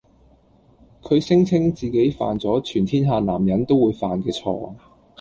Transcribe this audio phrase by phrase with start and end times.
[1.03, 4.73] 佢聲稱自己犯咗全天下男人都會犯嘅錯